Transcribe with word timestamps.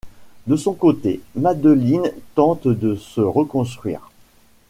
De 0.47 0.55
son 0.55 0.73
côté, 0.73 1.21
Madeline 1.35 2.09
tente 2.33 2.67
de 2.67 2.95
se 2.95 3.21
reconstruire. 3.21 4.09